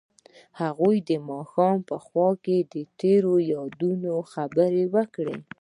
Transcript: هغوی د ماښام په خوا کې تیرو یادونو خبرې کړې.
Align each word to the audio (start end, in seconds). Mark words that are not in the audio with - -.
هغوی 0.61 0.97
د 1.09 1.11
ماښام 1.29 1.77
په 1.89 1.95
خوا 2.05 2.29
کې 2.43 2.57
تیرو 2.99 3.33
یادونو 3.53 4.13
خبرې 4.31 4.83
کړې. 5.15 5.37